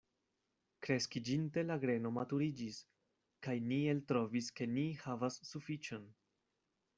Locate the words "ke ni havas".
4.61-5.39